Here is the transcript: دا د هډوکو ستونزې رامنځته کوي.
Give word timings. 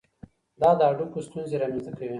دا 0.61 0.69
د 0.79 0.81
هډوکو 0.89 1.19
ستونزې 1.27 1.55
رامنځته 1.61 1.91
کوي. 1.97 2.09